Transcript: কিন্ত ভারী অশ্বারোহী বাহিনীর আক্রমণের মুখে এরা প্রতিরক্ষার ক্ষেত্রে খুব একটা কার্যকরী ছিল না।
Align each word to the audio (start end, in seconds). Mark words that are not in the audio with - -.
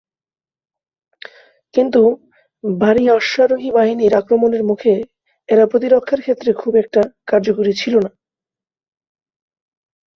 কিন্ত 1.73 1.95
ভারী 2.63 3.05
অশ্বারোহী 3.09 3.69
বাহিনীর 3.71 4.13
আক্রমণের 4.15 4.63
মুখে 4.63 4.93
এরা 5.49 5.63
প্রতিরক্ষার 5.71 6.19
ক্ষেত্রে 6.21 6.51
খুব 6.53 6.73
একটা 6.75 7.01
কার্যকরী 7.27 7.73
ছিল 7.81 7.93
না। 8.05 8.11